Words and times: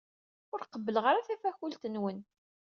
Ur 0.53 0.61
qebbleɣ 0.71 1.05
ara 1.07 1.25
tafakult-nwen. 1.27 2.19